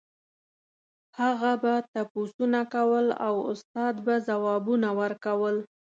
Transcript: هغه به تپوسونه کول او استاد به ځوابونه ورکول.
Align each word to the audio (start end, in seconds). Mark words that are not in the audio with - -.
هغه 1.19 1.51
به 1.63 1.73
تپوسونه 1.93 2.59
کول 2.73 3.05
او 3.27 3.35
استاد 3.51 3.95
به 4.05 4.15
ځوابونه 4.27 4.89
ورکول. 5.01 5.55